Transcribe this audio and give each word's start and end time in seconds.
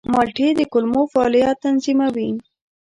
مالټې 0.13 0.47
د 0.59 0.61
کولمو 0.71 1.01
فعالیت 1.13 1.57
تنظیموي. 1.65 2.29